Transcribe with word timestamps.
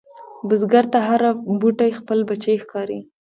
بزګر 0.47 0.85
ته 0.93 0.99
هره 1.07 1.29
بوټۍ 1.59 1.91
خپل 1.99 2.19
بچی 2.29 2.55
ښکاري 2.63 2.99